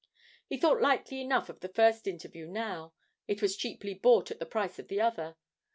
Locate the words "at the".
4.31-4.47